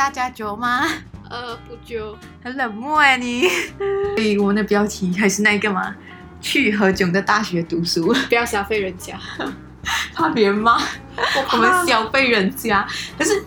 [0.00, 0.86] 大家久吗？
[1.28, 3.46] 呃，不久，很冷漠哎你。
[4.16, 5.94] 所以我们的标题还是那个嘛，
[6.40, 9.20] 去何炅的大学读书，不要消费人家，
[10.16, 12.88] 怕别人骂我我们消费人家。
[13.18, 13.44] 可是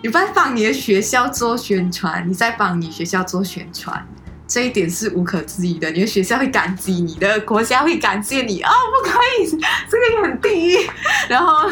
[0.00, 4.06] 你在帮你的学校做宣传，你在帮你学校做宣传。
[4.46, 9.50] 这一点是无可置疑的，你的学校会感激你的，国家会感谢你啊、不可以，
[9.90, 10.88] 这个也很地狱。
[11.28, 11.68] 然后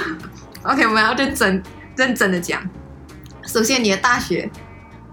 [0.64, 1.62] ，OK，我们要认真
[1.94, 2.60] 认真的讲。
[3.46, 4.50] 首先，你的大学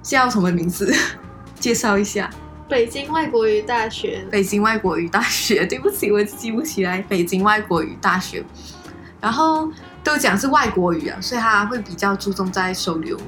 [0.01, 0.93] 叫什么名字？
[1.59, 2.29] 介绍一下。
[2.69, 7.01] 北京外国语大学，北京外国语大学，对不起，我记不起来。
[7.09, 8.43] 北京外国语大学，
[9.19, 9.69] 然后
[10.03, 13.19] 都讲是外国语啊，所以他会比较注重在收留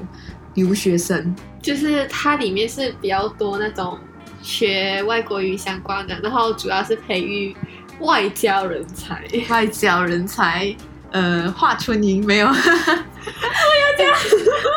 [0.54, 1.34] 留学生。
[1.60, 3.98] 就是它里面是比较多那种
[4.42, 7.56] 学外国语相关的，然后主要是培育
[7.98, 9.24] 外交人才。
[9.48, 10.74] 外交人才，
[11.12, 14.16] 呃，华春莹没有，不要这样，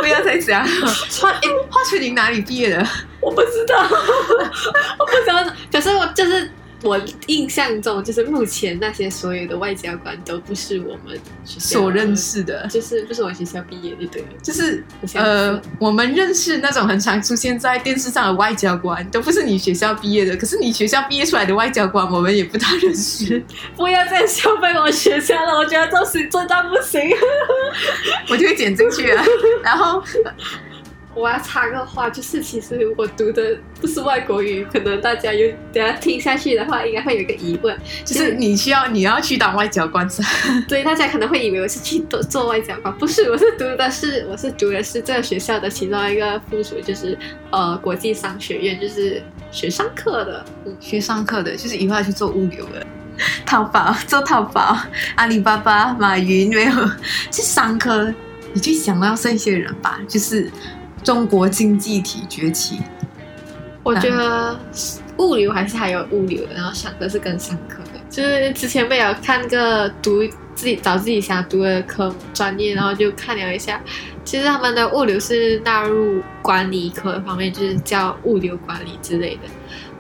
[0.01, 0.65] 不要再讲。
[1.21, 2.85] 华 诶，华春莹哪里毕业的？
[3.21, 3.81] 我不知道，
[4.99, 6.51] 我不知道，可是我就是
[6.85, 14.23] 我印象中，就是目前那些所有的外交官都不是我们所认，识的，就是不是我们学校毕业的，对。
[14.41, 14.83] 就是
[15.15, 20.37] 呃，我们认识那种很常出现在电视上的外交官，都不是你学校毕业的。
[20.37, 23.43] 可是你学校毕业出来的外交官，我们也不大认识。
[23.75, 27.01] 不要再消费我学校了，我觉得这事真的不行。
[28.29, 29.23] 我就会剪进去了。
[29.63, 30.03] 然后
[31.15, 40.27] 我要插个话，就是其实我读的不是外国语，可能大家有等下听下去的话，应该会有一个疑问，就是你需要你要去当外交官是吧？
[40.67, 47.17] 所以大家可能会以为我是去做做外交官，不是，我是读的是我是读的是这个学校的其中一个附属，就是
[47.49, 50.45] 呃国际商学院，就是学商科的。
[50.65, 52.85] 嗯，学商课的，就是以后要去做物流的。
[53.45, 54.77] 淘宝做淘宝，
[55.15, 56.71] 阿里巴巴、马云没有，
[57.31, 58.13] 去商科，
[58.51, 60.51] 你就想到这些人吧，就是
[61.05, 62.79] 中国经济体崛起。
[63.83, 64.59] 我觉得
[65.17, 70.23] 物流还是还有物流的，然后商科是跟商科的，就是之前没有看个读
[70.55, 73.79] 自己找自己想读的科专业，然后就看了一下，
[74.23, 79.41] 其实他们的物流是纳入管理科方面，就是叫物流管理之类的。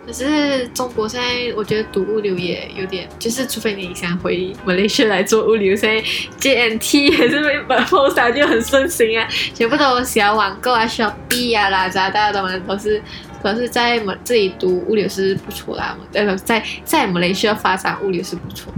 [0.05, 6.01] 可是中国现在，我觉得读物流也有点，就是除非你想回马来西亚来做物流，现在
[6.39, 13.01] JNT 也是被本 p o s 就很盛行啊，全部都小网购啊、Shopee 啊、拉扎大的嘛都是。
[13.41, 18.73] 可是，在我们这里读物流是不错啦，呃，在在马来西亚发展物流是不错。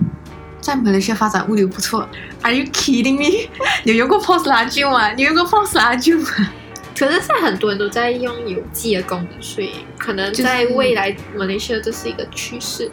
[0.59, 2.05] 在马来西亚发展物流不错
[2.41, 3.47] ，Are you kidding me？
[3.85, 5.13] 你用过 POS 拉锯吗？
[5.13, 6.27] 你用过 POS 拉锯吗？
[6.97, 12.89] 可是现在很多人都在用有机的功能，所以可能在未来马来西亚这是一个趋势。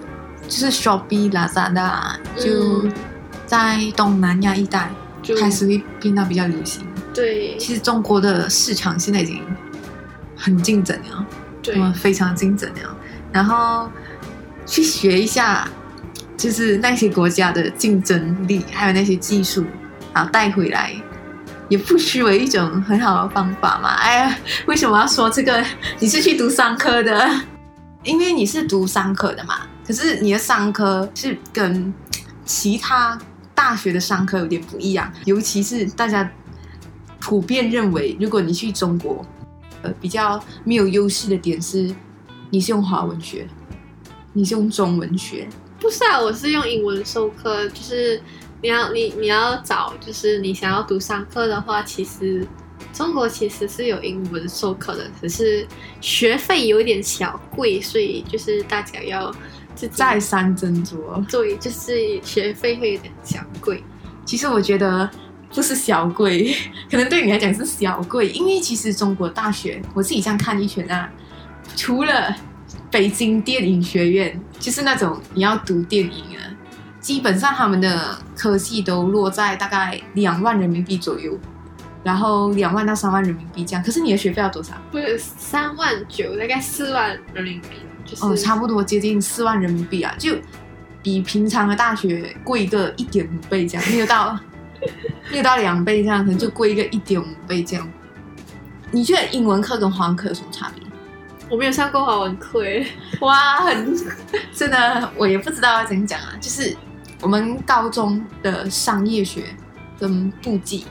[0.47, 2.93] 就是 Shopee、Lazada，就嗯
[3.47, 4.91] 在东南亚一带
[5.23, 6.85] 就开始会变得比较流行。
[7.15, 9.41] 对其实中国的市场现在已经
[10.37, 11.27] 很竞争了，
[11.63, 12.97] 对嗯，非常竞争了。
[13.33, 13.89] 然后
[14.67, 15.67] 去学一下，
[16.37, 19.65] 就是那些国家的竞争力，还有那些技术，
[20.13, 20.95] 然后带回来，
[21.69, 23.91] 也不失为一种很好的方法嘛。
[23.97, 25.65] 哎呀，为什么要说这个？
[25.99, 27.29] 你是去读商科的，
[28.03, 29.61] 因为你是读商科的嘛。
[29.87, 31.93] 可是你的商科是跟
[32.45, 33.19] 其他
[33.55, 36.31] 大学的商科有点不一样，尤其是大家
[37.21, 39.25] 普遍认为，如果你去中国，
[39.83, 41.95] 呃，比较没有优势的点是，
[42.51, 43.47] 你是用华文学，
[44.33, 45.47] 你是用中文学，
[45.79, 48.21] 不是啊，我是用英文授课，就是
[48.65, 52.49] 你要你你要找，就是你想要读商科的话，其实
[52.95, 55.69] 中国其实是有英文授课的，只是
[56.01, 59.31] 学费有点小贵，所以就是大家要
[59.75, 61.23] 自己再三斟酌。
[61.31, 63.85] 对，就是学费会有点小贵。
[64.25, 65.11] 其实我觉得
[65.55, 66.57] 不是小贵，
[66.91, 71.13] 可能对你来讲是小贵，因为其实中国大学我自己这样看一圈啊，
[71.77, 72.35] 除了
[72.91, 76.34] 北京电影学院，就是那种你要读电影啊，
[77.05, 81.39] 基本上他们的科系都落在大概两万人民币左右，
[82.03, 83.85] 然后两万到三万人民币这样。
[83.85, 84.73] 可是你的学费要多少？
[84.91, 87.69] 不是三万九，大概四万人民币，
[88.07, 90.35] 就是哦，差不多接近四万人民币啊，就
[91.03, 94.39] 比平常的大学贵个一点五倍这样，没有到
[95.31, 97.87] 没有到两倍这样，可能就贵个一点五倍这样。
[98.91, 100.83] 你觉得英文课跟华文课有什么差别？
[101.51, 102.87] 我没有上过华文课诶，
[103.21, 103.95] 哇，很
[104.55, 106.33] 真的，我也不知道要怎样讲啊。
[106.41, 106.75] 就是
[107.21, 109.45] 我们高中的商业学
[109.99, 110.85] 跟簿记，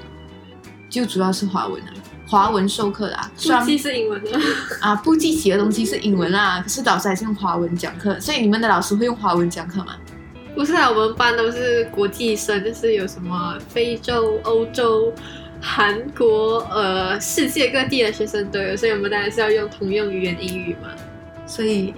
[0.90, 1.90] 就主要是华文啊，
[2.28, 3.32] 华文授课的啊。
[3.36, 4.40] 虽然估计是英文的。
[4.82, 9.96] 啊，簿记写的东西是英文啦，可是老师还是用华文讲课，所以你们的老师会用华文讲课吗？
[10.56, 15.12] 不是啊，我们班都是国际生，就是有什么非洲、欧洲，
[15.60, 20.90] 韩国呃世界各地的学生都有，所以我们当然是要用通用语言英语嘛。
[21.48, 21.94] 所以，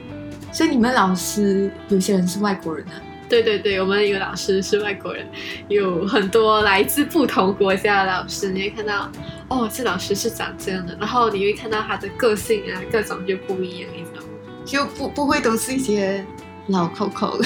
[0.54, 2.96] 所以你们老师有些人是外国人啊？
[3.28, 5.26] 对对对，我们有老师是外国人，
[5.68, 9.10] 有很多来自不同国家的老师，你会看到
[9.48, 14.28] 哦，这老师是长这样的，然后你会看到他的个性啊，各种就不一样，你知道吗？
[14.66, 16.26] 就不不会都是一些
[16.68, 17.38] 老口口，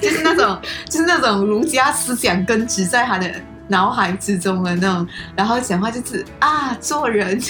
[0.00, 0.58] 就是那种
[0.88, 3.30] 就是那种儒家思想根植在他的
[3.68, 7.40] 脑海之中的那种，然后讲话就是啊，做人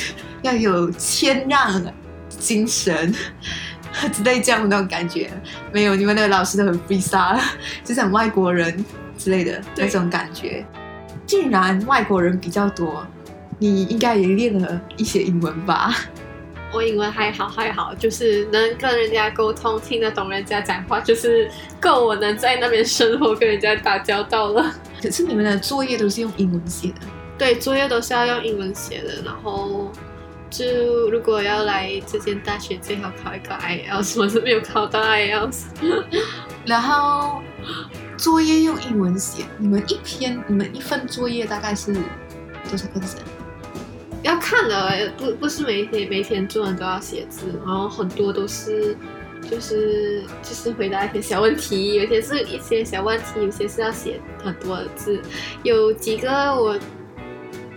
[0.42, 1.82] 要有谦让
[2.28, 3.14] 精神。
[4.12, 5.30] 之类这样的那种感觉，
[5.72, 7.40] 没有你们的老师都很 free style，
[7.84, 8.84] 就是很外国人
[9.18, 10.64] 之类的那种感觉。
[11.26, 13.06] 既然外国人比较多，
[13.58, 15.94] 你应该也练了一些英文吧？
[16.72, 21.50] 我英文还好还好，就是能跟人家沟通，听得懂人家讲话，就是
[21.80, 24.72] 够我能在那边生活，跟人家打交道了。
[25.02, 27.00] 可是你们的作业都是用英文写的？
[27.36, 29.90] 对，作业都是要用英文写的，然后。
[30.50, 35.66] 就如果要来这间大学，最好考一个 IELTS，我是没有考到 IELTS。
[36.66, 37.40] 然后
[38.16, 41.94] 作业用英文写，你们一篇、你们一份作业大概是
[42.68, 43.16] 多少个字？
[44.22, 48.96] 要看的，不不是每天每天作文都要写字，然后很多都是
[49.48, 55.22] 就是就是回答一些小问题，有些是一些小问题，有些是要写很多的字，
[55.62, 56.76] 有几个我。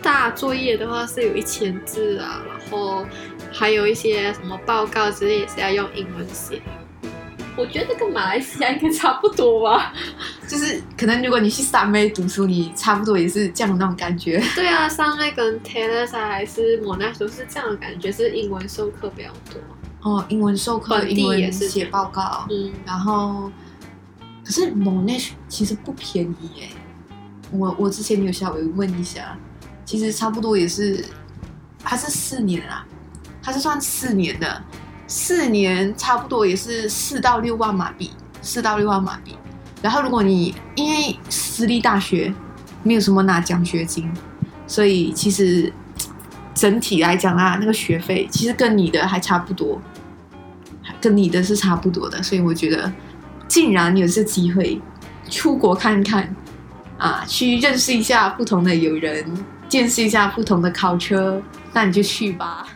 [0.04, 3.06] 大作业的话是有一千字啊，然后
[3.52, 6.62] 还有一些什么报告之类也是要用英文写。
[7.56, 9.94] 我觉得跟马来西亚应该差不多吧，
[10.48, 14.44] 就是可能如果你去三妹读书，你差不多也是这样的那种感觉。
[14.56, 19.62] 对啊，三妹跟 Taylor 还是莫奈都是这样的感觉，是英文授课比较多。
[20.02, 22.48] 哦，英文授课，英文写报告。
[22.50, 23.52] 嗯，然后
[24.44, 26.68] 可是 Monash 其实不便宜耶。
[27.52, 29.38] 我我之前有稍微问一下。
[29.94, 31.06] 其实差不多也是，
[31.84, 32.84] 它是四年啊，
[33.44, 34.64] 它是算四年的，
[35.06, 38.10] 四年差不多也是四到六万马币，
[38.42, 39.38] 四到六万马币。
[39.84, 42.34] 然后如果你因为私立大学
[42.82, 44.12] 没有什么拿奖学金，
[44.66, 45.72] 所以其实
[46.56, 49.80] 整体来讲啊，那个学费其实跟你的还差不多，
[51.00, 52.24] 跟你的是差不多的。
[52.24, 52.92] 所以我觉得，
[53.48, 54.82] 竟然有这机会
[55.30, 56.36] 出国看看
[56.98, 59.24] 啊，去认识一下不同的友人。
[59.74, 61.42] 见识一下不同的考车，
[61.74, 62.68] 那你就去吧。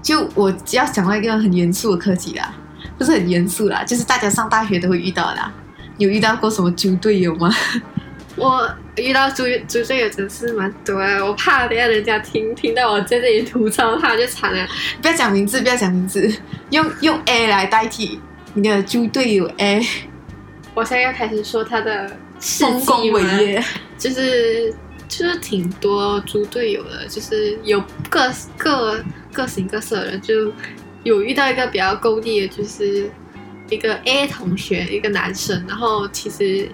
[0.00, 2.54] 就我要讲到一个很严肃的课题啦，
[2.96, 5.52] 不是很严肃啦，就是大家上大学都会遇到的。
[5.98, 7.54] 有遇到过什么猪队友吗？
[8.34, 14.66] 我遇到猪猪队友真是蛮多啊，我怕等下人家听听到我在这里吐槽他就惨了。
[15.02, 16.34] 不要讲名字，不要讲名字，
[16.70, 18.18] 用用 A 来代替
[18.54, 19.86] 你的猪队友 A。
[20.72, 23.62] 我现在要开始说他的丰功伟业，
[23.98, 24.74] 就是。
[25.12, 27.78] 就是挺多猪队友的，就是有
[28.08, 30.50] 各 各各形各色的人，就
[31.04, 33.10] 有遇到一个比较勾地的，就是
[33.68, 36.66] 一个 A 同学，一个男生，然后其实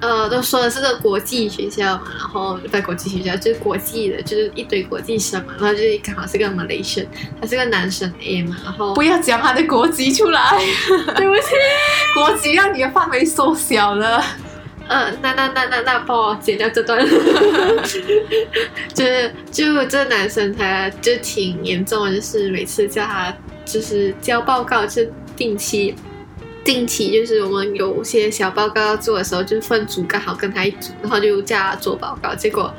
[0.00, 7.06] 呃都说的是个国际学校嘛，然后在国际学校就是国际的，就是一堆国际生嘛，然后就是刚好是个 Malaysian，
[7.38, 10.40] 他是个男生 A 嘛，然后不要讲他的国籍出来，
[11.16, 11.42] 对不起，
[12.16, 14.24] 国籍让你的范围缩小了。
[14.88, 16.98] 呃，那那那那那帮我剪掉这段，
[18.94, 23.32] 就是就这男生他就挺严重的，就是每次叫他
[23.64, 25.02] 就是交报告，就
[25.36, 25.94] 定期
[26.64, 32.74] 定期就是我们有些小报告要做的时候，就分组刚好跟他一组，然后就叫他做报告，结果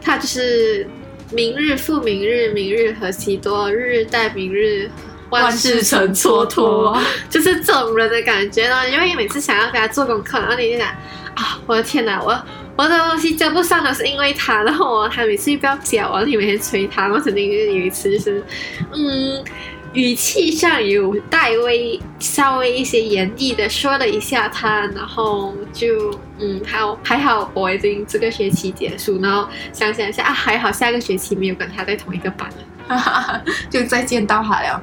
[0.00, 0.86] 他就是
[1.32, 4.88] 明日复明日，明日何其多，日日待明日。
[5.30, 8.90] 万事成蹉跎， 就是这种人的感觉呢。
[8.90, 10.92] 因为每次想要给他做功课，然后你就想
[11.34, 12.44] 啊，我的天哪，我
[12.76, 17.08] 我的东西交不上都是因为他，然后我他每次又不要交，然后你每天催他。
[17.08, 18.44] 我曾经有一次就是，
[18.92, 19.44] 嗯，
[19.92, 32.48] 语气上有带微稍微一些严厉的说了一下他，然后就嗯，还好还好，我已经这个学期结束，然后想想一下啊，还好下个学期没有跟他在同一个班
[32.88, 34.82] 了，就再见到他了。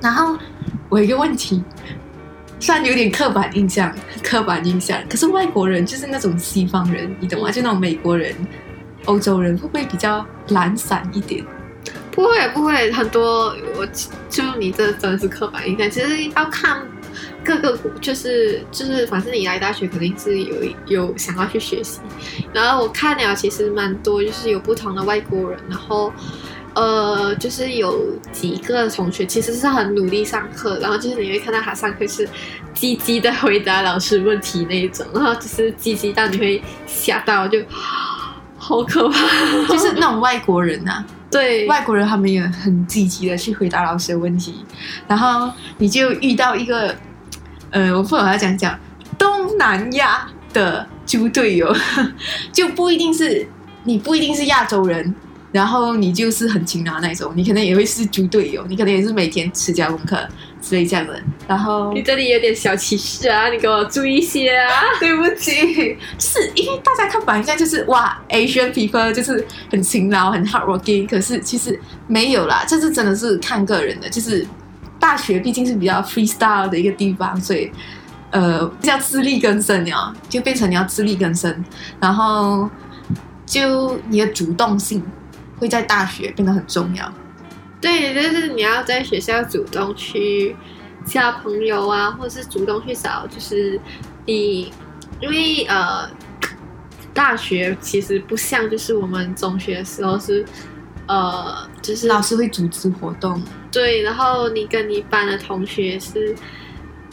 [0.00, 0.36] 然后
[0.88, 1.62] 我有一个问题，
[2.58, 7.50] 虽然有点刻板印象，刻板印象，可是外国人就是那种西方人，你懂吗？
[7.50, 8.34] 就那种美国人、
[9.04, 11.44] 欧洲人，会不会比较懒散一点？
[12.10, 13.86] 不会，不会，很多我
[14.30, 15.90] 就你这真的是刻板印象。
[15.90, 16.82] 其实要看
[17.44, 22.00] 各个，就是就是，反正你来大学肯定是有有想要去学习。
[22.54, 26.10] 然后我看了，其实蛮多，就是有不同的外国人，然后。
[26.76, 32.28] 呃，就是有几个同学其实是很努力上课，然后就是你会看到他上课是
[32.74, 37.58] 积极的回答老师问题那一种，然后就是积极到你会吓到，就
[38.58, 39.18] 好可怕，
[39.72, 41.66] 就是那种外国人啊，对。
[41.66, 44.62] 外国人他们也很积极的去回答老师的问题，
[45.08, 46.94] 然后你就遇到一个，
[47.70, 48.78] 呃，我不懂要讲讲
[49.16, 51.74] 东南亚的猪队友，
[52.52, 53.48] 就不一定是
[53.84, 55.14] 你不一定是亚洲人，
[55.52, 60.18] 然后你就是很勤劳那种，你可能也会是猪队友，你可能也是每天吃加功课
[60.60, 64.70] 之类这样的，然后你这里有点小歧视啊，你给我注意一些啊。
[65.00, 74.08] 对不起，就是因为大家看板上就是哇，Asian people 就是很勤劳、很 hardworking，可是其实没有啦，这是真的是看个人的。
[74.08, 74.46] 就是
[74.98, 77.70] 大学毕竟是比较 freestyle 的一个地方，所以
[78.30, 81.64] 呃，要自力更生了，就变成你要自力更生，
[82.00, 82.68] 然后
[83.46, 85.02] 就你的主动性
[85.58, 87.12] 会在大学变得很重要。
[87.80, 90.56] 对，就是你要在学校主动去
[91.04, 93.78] 交朋友啊，或者是主动去找，就是
[94.24, 94.72] 你，
[95.20, 96.08] 因为呃，
[97.12, 100.44] 大学其实不像就是我们中学的时候是，
[101.06, 106.34] 呃，就是老师会组织活动，对，然后你跟你班的同学是，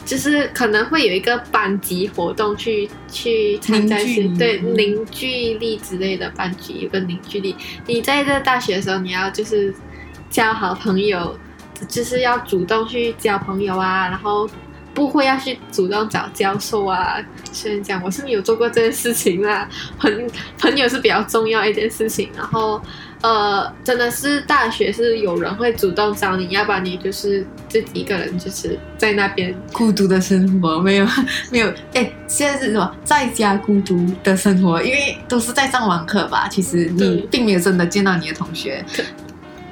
[0.04, 7.56] 就是可能会有一个班级活动去去参加一些凝对嗯凝聚力之类的班级有个凝聚力。
[7.86, 9.74] 你在这大学的时候，你要就是
[10.30, 11.38] 交好朋友，
[11.88, 14.48] 就是要主动去交朋友啊，然后
[14.92, 17.16] 不会要去主动找教授啊。
[17.52, 19.68] 虽然讲我是没有做过这件事情啦，
[19.98, 22.80] 朋朋友是比较重要一件事情，然后。
[23.24, 29.54] 呃，真的是大学是有人会主动找你，要不然你就是自己一个人，就是在那边。
[29.72, 31.08] 孤独的生活没有
[31.50, 34.82] 没有， 哎，现在是什么在家孤独的生活？
[34.82, 38.84] 因为都是在上网课吧，其实你并没有真的见到你的同学。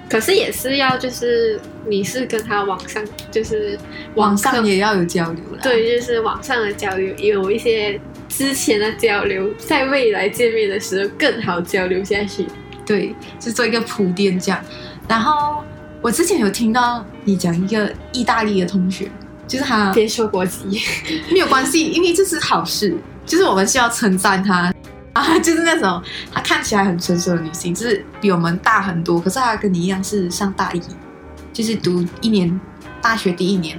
[0.09, 3.79] 可是也是要，就是你是跟他网上，就是
[4.15, 5.61] 网课上也要有交流啦。
[5.63, 12.47] 对，就是网上的交流，也有一些之前的交流，在未来见面的时候更好交流下去。
[12.85, 14.61] 对，就做一个铺垫这样。
[15.09, 15.63] 然后
[16.01, 19.11] 我之前有听到你讲一个意大利的同学，
[19.47, 20.81] 就是他别说国籍，
[21.31, 22.97] 没有关系，因为这是好事，
[23.27, 24.73] 就是我们需要称赞他。
[25.15, 30.81] 啊，就是那种她看起来很成熟的女性，就是比我们大很多，可是她跟你一样是上大一，
[31.53, 32.59] 就是读一年
[33.03, 33.79] 大学第一年，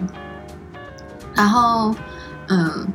[1.34, 1.96] 然后
[2.50, 2.88] 嗯，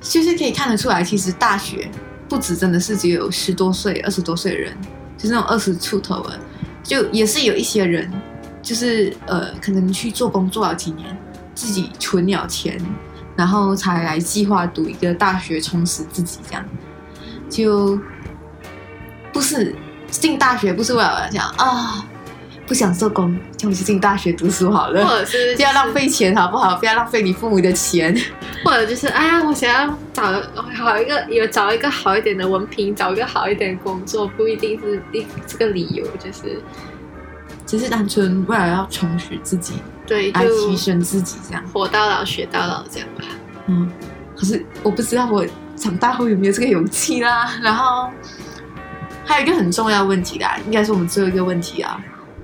[0.00, 1.88] 就是可以看得出来，其实大学
[2.28, 4.76] 不止真的是只有十多岁、二十多岁的人，
[5.20, 6.38] 就那种二十出头的，
[6.82, 8.10] 就也是有一些人，
[8.62, 11.14] 就是呃，可能去做工做了几年，
[11.54, 12.80] 自己存了钱，
[13.36, 16.64] 然后才来计划读一个大学，充实自己，这样。
[17.50, 17.98] 就
[19.32, 19.74] 不是
[20.08, 22.04] 进大学，不是为了讲啊，
[22.70, 26.76] 不想做工，就我去进大学读书好了或，者是 不要浪，费钱好不好？
[26.76, 28.16] 不要浪费你父母的钱。
[28.64, 30.40] 或者就是哎呀，我想要找
[30.76, 36.62] 好一个，有找一个好一点的文凭，找一个好一点的工作，不一定是一这个理由，就是
[37.66, 39.74] 只是单纯为了要充实自己，
[40.06, 41.64] 对，来提升自己这样。
[41.72, 43.24] 活到老学到老这样吧。
[43.66, 43.90] 嗯，
[44.36, 47.52] 可是我不知道我长大后有没有这个勇气啦。
[47.60, 48.08] 然后
[49.24, 52.00] 还有一个很重要的问题啦，应该是我们最后一个问题啊。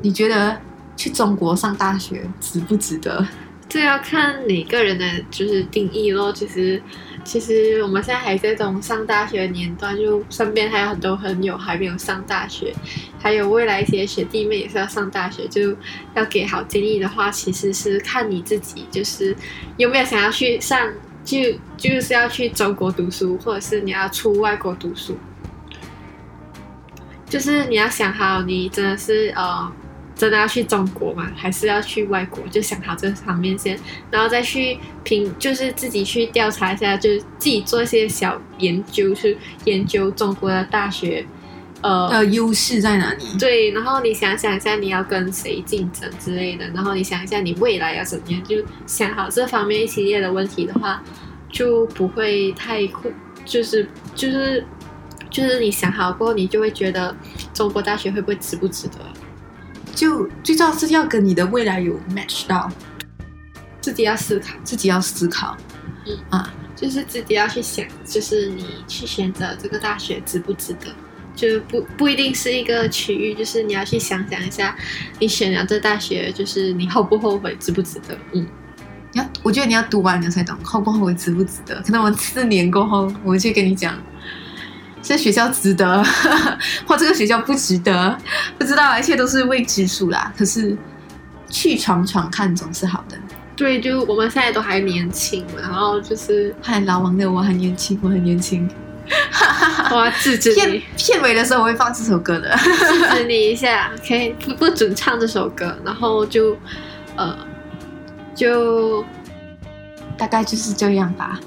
[0.07, 0.57] 你觉得
[0.97, 3.27] 去中国上大学值不值得？
[3.69, 6.33] 这要看每个人的就是定义咯。
[6.33, 6.81] 其实，
[7.25, 12.73] 其实我们现在还在这种上大学的年段，就身边还有很多朋友还没有上大学，
[13.19, 15.77] 还有未来一些学弟妹也是要上大学，就
[16.15, 19.35] 要给好建议的话，其实是看你自己，就是
[19.77, 20.89] 有没有想要去上，
[21.25, 21.37] 就
[21.77, 25.19] 就是要去中国读书，或者是你要出外国读书。
[27.29, 29.73] 就是你要想好，你真的是呃，
[30.17, 31.31] 真的要去中国吗？
[31.37, 32.43] 还是要去外国？
[32.49, 33.79] 就想好这方面先，
[34.11, 41.27] 然后再去评，就是自己去调查一下，就是自己做一些小研究，去研究中国的大学，
[41.83, 43.25] 呃，呃，优势在哪里？
[43.39, 48.57] 对，然后你想想一下你要跟谁竞争之类的，然后你想一下你未来要怎么样，就
[48.87, 51.03] 想好这方面一系列的问题的话，
[51.51, 53.13] 就不会太困，
[53.45, 54.65] 就是就是
[55.29, 57.15] 就是你想好过后，你就会觉得
[57.53, 58.95] 中国大学会不会值不值得，
[59.97, 62.71] 就最重要是要跟你的未来有 match 到，
[63.81, 65.57] 自己要思考，自己要思考。
[66.07, 70.95] 嗯啊，就是自己要去想，就是你去选择这个大学值不值得。
[71.35, 74.77] 就不不一定是一个区域，就是你要去想想一下，
[75.19, 78.17] 你选了这大学，就是你后不后悔，值不值得？
[78.33, 78.47] 嗯，
[79.13, 81.83] 你要，我觉得你要读完你才懂后不后悔值不值得。
[81.83, 83.99] 可能我四年过后，我就跟你讲，
[85.07, 86.05] 这学校值得，
[86.85, 88.19] 或这个学校不值得，
[88.59, 90.33] 不知道，一切都是未知数啦。
[90.37, 90.77] 可是
[91.49, 93.17] 去闯闯看总是好的。
[93.55, 98.69] 对，就我们现在都还年轻，然后就是嗨，老王的我很年轻，我很年轻。
[99.93, 102.57] 我要制止片你，片尾的时候我会放这首歌的。
[102.57, 106.57] 制止你一下，OK，不不准唱这首歌，然后就
[107.15, 107.39] 呃
[108.35, 109.05] 就
[110.19, 111.39] 大概就是这样吧。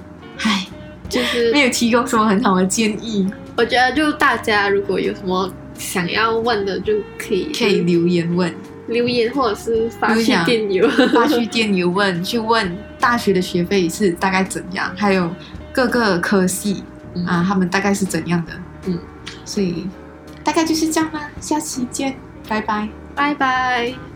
[0.44, 0.66] 唉，
[1.10, 8.56] 就是没有提供什么很好的建议，我觉得就大家如果有什么想要问的，就可以可以留言问，
[8.88, 10.88] 留言或者是发去电邮。
[11.14, 15.30] 发去电邮问，去问大学的学费是大概怎样，还有
[15.74, 16.86] 各个科系
[17.16, 18.54] 嗯啊，他们大概是怎样的。
[18.86, 18.98] 嗯，
[19.44, 19.86] 所以
[20.42, 22.16] 大概就是这样啦，下期见，
[22.48, 22.88] 拜拜。
[23.14, 24.09] 拜拜。